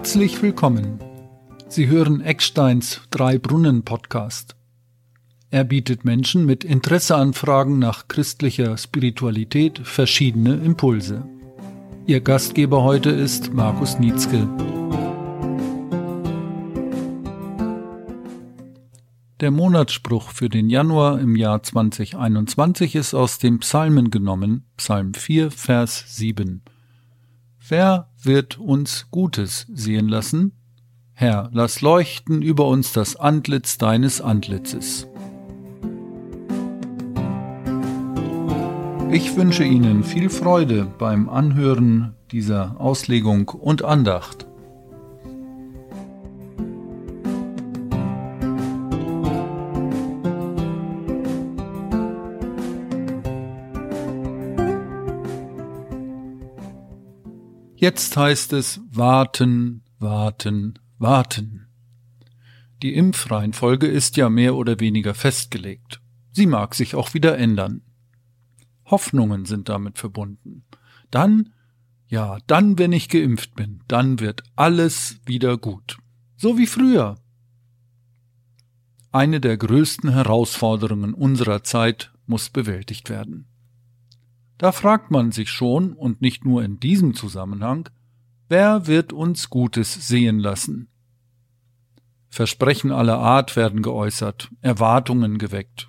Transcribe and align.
Herzlich 0.00 0.40
willkommen. 0.40 0.98
Sie 1.68 1.86
hören 1.86 2.22
Ecksteins 2.22 3.02
Drei 3.10 3.36
Brunnen 3.36 3.84
Podcast. 3.84 4.56
Er 5.50 5.62
bietet 5.62 6.06
Menschen 6.06 6.46
mit 6.46 6.64
Interesseanfragen 6.64 7.78
nach 7.78 8.08
christlicher 8.08 8.78
Spiritualität 8.78 9.78
verschiedene 9.80 10.54
Impulse. 10.54 11.28
Ihr 12.06 12.22
Gastgeber 12.22 12.82
heute 12.82 13.10
ist 13.10 13.52
Markus 13.52 13.98
Nietzsche. 13.98 14.48
Der 19.40 19.50
Monatsspruch 19.50 20.30
für 20.30 20.48
den 20.48 20.70
Januar 20.70 21.20
im 21.20 21.36
Jahr 21.36 21.62
2021 21.62 22.94
ist 22.94 23.12
aus 23.12 23.38
dem 23.38 23.58
Psalmen 23.58 24.10
genommen, 24.10 24.64
Psalm 24.78 25.12
4, 25.12 25.50
Vers 25.50 26.16
7. 26.16 26.62
Wer 27.70 28.08
wird 28.20 28.58
uns 28.58 29.06
Gutes 29.12 29.64
sehen 29.72 30.08
lassen? 30.08 30.50
Herr, 31.12 31.50
lass 31.52 31.82
leuchten 31.82 32.42
über 32.42 32.66
uns 32.66 32.92
das 32.92 33.14
Antlitz 33.14 33.78
deines 33.78 34.20
Antlitzes. 34.20 35.06
Ich 39.12 39.36
wünsche 39.36 39.62
Ihnen 39.62 40.02
viel 40.02 40.30
Freude 40.30 40.84
beim 40.98 41.28
Anhören 41.28 42.16
dieser 42.32 42.74
Auslegung 42.80 43.50
und 43.50 43.84
Andacht. 43.84 44.48
Jetzt 57.80 58.14
heißt 58.14 58.52
es 58.52 58.82
warten, 58.90 59.84
warten, 59.98 60.78
warten. 60.98 61.68
Die 62.82 62.92
Impfreihenfolge 62.94 63.86
ist 63.86 64.18
ja 64.18 64.28
mehr 64.28 64.54
oder 64.54 64.80
weniger 64.80 65.14
festgelegt. 65.14 66.02
Sie 66.30 66.44
mag 66.44 66.74
sich 66.74 66.94
auch 66.94 67.14
wieder 67.14 67.38
ändern. 67.38 67.80
Hoffnungen 68.84 69.46
sind 69.46 69.70
damit 69.70 69.98
verbunden. 69.98 70.66
Dann, 71.10 71.54
ja, 72.06 72.36
dann, 72.46 72.78
wenn 72.78 72.92
ich 72.92 73.08
geimpft 73.08 73.54
bin, 73.54 73.82
dann 73.88 74.20
wird 74.20 74.42
alles 74.56 75.18
wieder 75.24 75.56
gut. 75.56 75.96
So 76.36 76.58
wie 76.58 76.66
früher. 76.66 77.14
Eine 79.10 79.40
der 79.40 79.56
größten 79.56 80.10
Herausforderungen 80.10 81.14
unserer 81.14 81.64
Zeit 81.64 82.12
muss 82.26 82.50
bewältigt 82.50 83.08
werden. 83.08 83.49
Da 84.60 84.72
fragt 84.72 85.10
man 85.10 85.32
sich 85.32 85.48
schon, 85.48 85.94
und 85.94 86.20
nicht 86.20 86.44
nur 86.44 86.62
in 86.62 86.78
diesem 86.78 87.14
Zusammenhang, 87.14 87.88
wer 88.50 88.86
wird 88.86 89.10
uns 89.10 89.48
Gutes 89.48 90.06
sehen 90.06 90.38
lassen? 90.38 90.90
Versprechen 92.28 92.92
aller 92.92 93.18
Art 93.18 93.56
werden 93.56 93.80
geäußert, 93.80 94.50
Erwartungen 94.60 95.38
geweckt. 95.38 95.88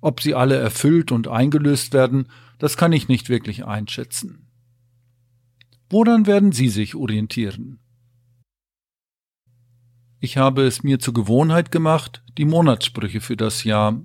Ob 0.00 0.20
sie 0.20 0.34
alle 0.34 0.56
erfüllt 0.56 1.12
und 1.12 1.28
eingelöst 1.28 1.92
werden, 1.92 2.26
das 2.58 2.76
kann 2.76 2.92
ich 2.92 3.06
nicht 3.06 3.28
wirklich 3.28 3.66
einschätzen. 3.66 4.48
Woran 5.88 6.26
werden 6.26 6.50
Sie 6.50 6.70
sich 6.70 6.96
orientieren? 6.96 7.78
Ich 10.18 10.38
habe 10.38 10.62
es 10.62 10.82
mir 10.82 10.98
zur 10.98 11.14
Gewohnheit 11.14 11.70
gemacht, 11.70 12.24
die 12.36 12.46
Monatssprüche 12.46 13.20
für 13.20 13.36
das 13.36 13.62
Jahr 13.62 14.02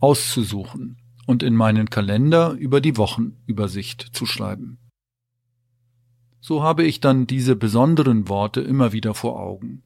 auszusuchen 0.00 0.98
und 1.26 1.42
in 1.42 1.54
meinen 1.54 1.90
Kalender 1.90 2.52
über 2.52 2.80
die 2.80 2.96
Wochenübersicht 2.96 4.10
zu 4.12 4.26
schreiben. 4.26 4.78
So 6.40 6.62
habe 6.62 6.84
ich 6.84 7.00
dann 7.00 7.26
diese 7.26 7.56
besonderen 7.56 8.28
Worte 8.28 8.60
immer 8.60 8.92
wieder 8.92 9.14
vor 9.14 9.40
Augen. 9.40 9.82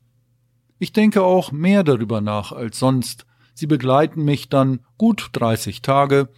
Ich 0.78 0.92
denke 0.92 1.22
auch 1.22 1.52
mehr 1.52 1.84
darüber 1.84 2.20
nach 2.20 2.52
als 2.52 2.78
sonst. 2.78 3.26
Sie 3.54 3.66
begleiten 3.66 4.24
mich 4.24 4.48
dann 4.48 4.80
gut 4.96 5.30
30 5.32 5.82
Tage 5.82 6.28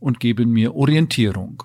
und 0.00 0.20
geben 0.20 0.50
mir 0.50 0.74
Orientierung. 0.74 1.62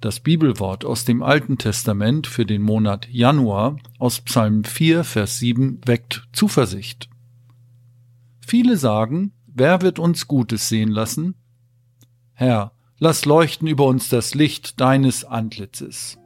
Das 0.00 0.20
Bibelwort 0.20 0.84
aus 0.84 1.04
dem 1.06 1.22
Alten 1.22 1.56
Testament 1.56 2.26
für 2.26 2.44
den 2.44 2.60
Monat 2.62 3.08
Januar 3.10 3.78
aus 3.98 4.20
Psalm 4.20 4.64
4, 4.64 5.04
Vers 5.04 5.38
7 5.38 5.80
weckt 5.86 6.28
Zuversicht. 6.32 7.08
Viele 8.46 8.76
sagen, 8.76 9.32
wer 9.46 9.80
wird 9.80 9.98
uns 9.98 10.28
Gutes 10.28 10.68
sehen 10.68 10.90
lassen? 10.90 11.34
Herr, 12.38 12.72
lass 12.98 13.24
leuchten 13.24 13.66
über 13.66 13.86
uns 13.86 14.10
das 14.10 14.34
Licht 14.34 14.78
deines 14.78 15.24
Antlitzes. 15.24 16.18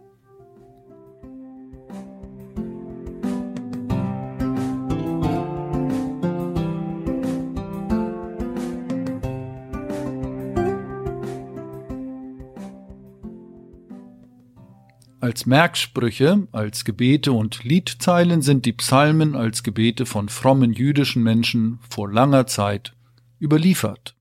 Als 15.21 15.47
Merksprüche, 15.47 16.48
als 16.50 16.84
Gebete 16.84 17.31
und 17.31 17.62
Liedzeilen 17.62 18.42
sind 18.42 18.66
die 18.66 18.72
Psalmen 18.72 19.37
als 19.37 19.62
Gebete 19.62 20.06
von 20.06 20.28
frommen 20.28 20.72
jüdischen 20.72 21.22
Menschen 21.22 21.78
vor 21.88 22.10
langer 22.10 22.48
Zeit 22.48 22.97
überliefert. 23.41 24.16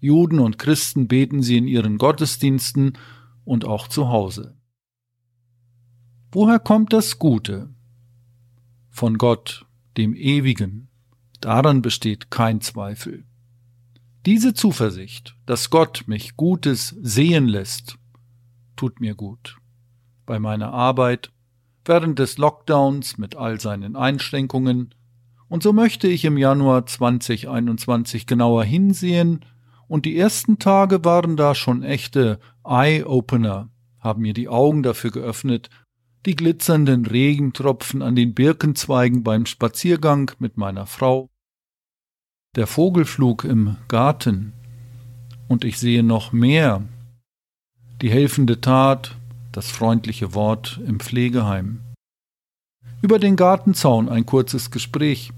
Juden 0.00 0.38
und 0.38 0.58
Christen 0.58 1.08
beten 1.08 1.42
sie 1.42 1.56
in 1.56 1.66
ihren 1.66 1.98
Gottesdiensten 1.98 2.98
und 3.44 3.64
auch 3.64 3.88
zu 3.88 4.08
Hause. 4.08 4.56
Woher 6.32 6.58
kommt 6.58 6.92
das 6.92 7.18
Gute? 7.18 7.70
Von 8.90 9.18
Gott, 9.18 9.66
dem 9.96 10.14
Ewigen. 10.14 10.88
Daran 11.40 11.82
besteht 11.82 12.30
kein 12.30 12.60
Zweifel. 12.60 13.24
Diese 14.26 14.54
Zuversicht, 14.54 15.36
dass 15.46 15.70
Gott 15.70 16.04
mich 16.06 16.36
Gutes 16.36 16.96
sehen 17.00 17.46
lässt, 17.46 17.96
tut 18.74 19.00
mir 19.00 19.14
gut. 19.14 19.56
Bei 20.26 20.38
meiner 20.38 20.72
Arbeit, 20.72 21.30
während 21.84 22.18
des 22.18 22.36
Lockdowns 22.36 23.18
mit 23.18 23.36
all 23.36 23.60
seinen 23.60 23.96
Einschränkungen, 23.96 24.94
und 25.48 25.62
so 25.62 25.72
möchte 25.72 26.08
ich 26.08 26.24
im 26.24 26.36
Januar 26.36 26.86
2021 26.86 28.26
genauer 28.26 28.64
hinsehen 28.64 29.44
und 29.88 30.04
die 30.04 30.16
ersten 30.16 30.58
Tage 30.58 31.04
waren 31.04 31.36
da 31.36 31.54
schon 31.54 31.82
echte 31.82 32.38
Eye-Opener, 32.64 33.70
haben 34.00 34.22
mir 34.22 34.34
die 34.34 34.48
Augen 34.48 34.82
dafür 34.82 35.10
geöffnet, 35.10 35.70
die 36.26 36.34
glitzernden 36.34 37.06
Regentropfen 37.06 38.02
an 38.02 38.16
den 38.16 38.34
Birkenzweigen 38.34 39.22
beim 39.22 39.46
Spaziergang 39.46 40.32
mit 40.38 40.56
meiner 40.56 40.86
Frau, 40.86 41.30
der 42.56 42.66
Vogelflug 42.66 43.44
im 43.44 43.76
Garten, 43.86 44.52
und 45.48 45.64
ich 45.64 45.78
sehe 45.78 46.02
noch 46.02 46.32
mehr, 46.32 46.82
die 48.02 48.10
helfende 48.10 48.60
Tat, 48.60 49.16
das 49.52 49.70
freundliche 49.70 50.34
Wort 50.34 50.80
im 50.84 50.98
Pflegeheim. 50.98 51.80
Über 53.02 53.18
den 53.18 53.36
Gartenzaun 53.36 54.08
ein 54.08 54.26
kurzes 54.26 54.70
Gespräch, 54.70 55.32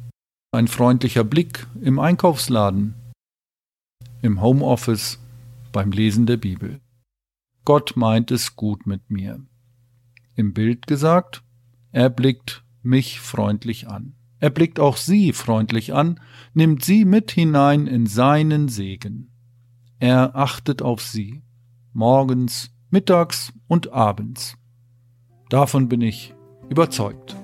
ein 0.53 0.69
freundlicher 0.69 1.25
Blick 1.25 1.67
im 1.83 1.99
Einkaufsladen, 1.99 2.95
im 4.23 4.41
Homeoffice, 4.41 5.19
beim 5.73 5.91
Lesen 5.93 6.27
der 6.27 6.37
Bibel. 6.37 6.81
Gott 7.65 7.97
meint 7.97 8.31
es 8.31 8.57
gut 8.57 8.87
mit 8.87 9.11
mir. 9.11 9.41
Im 10.35 10.55
Bild 10.55 10.87
gesagt, 10.87 11.43
er 11.93 12.11
blickt 12.11 12.65
mich 12.83 13.21
freundlich 13.21 13.89
an. 13.89 14.15
Er 14.41 14.51
blickt 14.51 14.79
auch 14.79 14.97
sie 14.97 15.33
freundlich 15.33 15.95
an, 15.95 16.21
nimmt 16.55 16.85
sie 16.85 17.05
mit 17.05 17.31
hinein 17.31 17.87
in 17.87 18.07
seinen 18.07 18.69
Segen. 18.69 19.31
Er 19.99 20.37
achtet 20.37 20.81
auf 20.81 21.03
sie, 21.03 21.43
morgens, 21.93 22.71
mittags 22.91 23.53
und 23.67 23.93
abends. 23.93 24.57
Davon 25.49 25.89
bin 25.89 26.03
ich 26.03 26.35
überzeugt. 26.69 27.38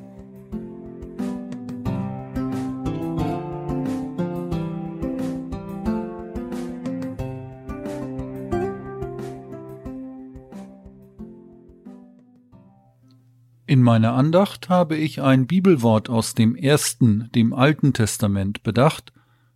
In 13.67 13.81
meiner 13.81 14.13
Andacht 14.13 14.69
habe 14.69 14.95
ich 14.95 15.23
ein 15.23 15.47
Bibelwort 15.47 16.11
aus 16.11 16.35
dem 16.35 16.55
ersten, 16.55 17.31
dem 17.35 17.55
Alten 17.55 17.95
Testament 17.95 18.63
bedacht, 18.63 19.11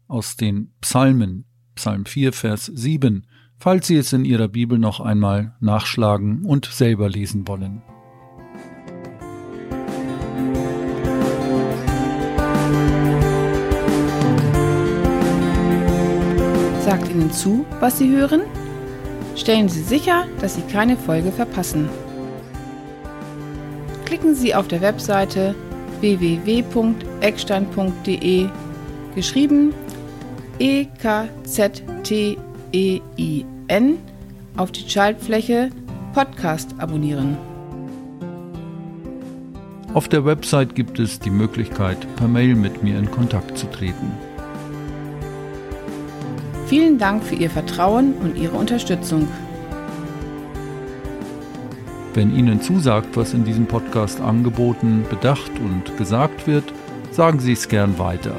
aus 0.06 0.36
den 0.36 0.72
Psalmen, 0.80 1.44
Psalm 1.74 2.06
4, 2.06 2.32
Vers 2.32 2.72
7, 2.74 3.26
falls 3.58 3.86
Sie 3.86 3.96
es 3.96 4.14
in 4.14 4.24
Ihrer 4.24 4.48
Bibel 4.48 4.78
noch 4.78 5.00
einmal 5.00 5.56
nachschlagen 5.60 6.46
und 6.46 6.64
selber 6.64 7.10
lesen 7.10 7.46
wollen. 7.46 7.82
Sagt 16.80 17.10
Ihnen 17.10 17.30
zu, 17.30 17.66
was 17.78 17.98
Sie 17.98 18.08
hören? 18.08 18.40
Stellen 19.36 19.68
Sie 19.68 19.82
sicher, 19.82 20.24
dass 20.40 20.54
Sie 20.54 20.62
keine 20.62 20.96
Folge 20.96 21.30
verpassen. 21.30 21.90
Klicken 24.08 24.34
Sie 24.34 24.54
auf 24.54 24.66
der 24.68 24.80
Webseite 24.80 25.54
www.eckstein.de 26.00 28.46
geschrieben 29.14 29.74
E 30.58 30.86
K 31.00 31.28
Z 31.44 31.82
T 32.04 32.38
E 32.72 33.00
I 33.18 33.44
N 33.66 33.98
auf 34.56 34.72
die 34.72 34.88
Schaltfläche 34.88 35.68
Podcast 36.14 36.74
abonnieren. 36.78 37.36
Auf 39.92 40.08
der 40.08 40.24
Website 40.24 40.74
gibt 40.74 40.98
es 40.98 41.20
die 41.20 41.28
Möglichkeit, 41.28 41.98
per 42.16 42.28
Mail 42.28 42.54
mit 42.54 42.82
mir 42.82 42.98
in 42.98 43.10
Kontakt 43.10 43.58
zu 43.58 43.66
treten. 43.66 44.10
Vielen 46.66 46.96
Dank 46.96 47.22
für 47.24 47.34
Ihr 47.34 47.50
Vertrauen 47.50 48.14
und 48.14 48.38
Ihre 48.38 48.56
Unterstützung. 48.56 49.28
Wenn 52.18 52.34
Ihnen 52.34 52.60
zusagt, 52.60 53.16
was 53.16 53.32
in 53.32 53.44
diesem 53.44 53.66
Podcast 53.66 54.20
angeboten, 54.20 55.04
bedacht 55.08 55.52
und 55.60 55.96
gesagt 55.96 56.48
wird, 56.48 56.64
sagen 57.12 57.38
Sie 57.38 57.52
es 57.52 57.68
gern 57.68 57.96
weiter. 58.00 58.34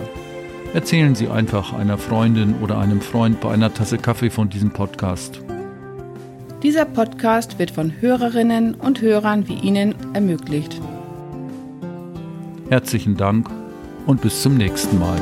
Erzählen 0.73 1.15
Sie 1.15 1.29
einfach 1.29 1.71
einer 1.71 1.97
Freundin 1.97 2.55
oder 2.61 2.77
einem 2.77 2.99
Freund 2.99 3.39
bei 3.39 3.53
einer 3.53 3.73
Tasse 3.73 3.97
Kaffee 3.97 4.31
von 4.31 4.49
diesem 4.49 4.71
Podcast. 4.71 5.39
Dieser 6.61 6.83
Podcast 6.83 7.57
wird 7.57 7.71
von 7.71 7.93
Hörerinnen 8.01 8.75
und 8.75 8.99
Hörern 8.99 9.47
wie 9.47 9.55
Ihnen 9.55 9.95
ermöglicht. 10.13 10.81
Herzlichen 12.67 13.15
Dank 13.15 13.49
und 14.05 14.19
bis 14.19 14.41
zum 14.41 14.57
nächsten 14.57 14.99
Mal. 14.99 15.19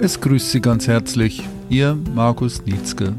Es 0.00 0.20
grüßt 0.20 0.50
Sie 0.50 0.60
ganz 0.60 0.88
herzlich, 0.88 1.44
Ihr 1.68 1.96
Markus 2.12 2.66
Nietzke 2.66 3.14